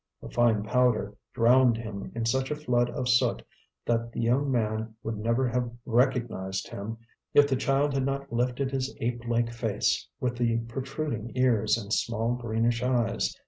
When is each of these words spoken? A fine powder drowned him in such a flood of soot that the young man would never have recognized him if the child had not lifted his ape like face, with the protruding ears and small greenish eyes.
A 0.23 0.29
fine 0.31 0.63
powder 0.63 1.15
drowned 1.31 1.77
him 1.77 2.11
in 2.15 2.25
such 2.25 2.49
a 2.49 2.55
flood 2.55 2.89
of 2.89 3.07
soot 3.07 3.45
that 3.85 4.11
the 4.11 4.19
young 4.19 4.51
man 4.51 4.95
would 5.03 5.15
never 5.19 5.47
have 5.49 5.69
recognized 5.85 6.69
him 6.69 6.97
if 7.35 7.47
the 7.47 7.55
child 7.55 7.93
had 7.93 8.03
not 8.07 8.33
lifted 8.33 8.71
his 8.71 8.97
ape 8.99 9.23
like 9.27 9.53
face, 9.53 10.07
with 10.19 10.37
the 10.37 10.57
protruding 10.61 11.31
ears 11.35 11.77
and 11.77 11.93
small 11.93 12.33
greenish 12.33 12.81
eyes. 12.81 13.37